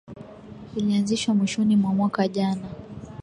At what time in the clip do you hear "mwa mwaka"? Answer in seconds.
1.75-2.27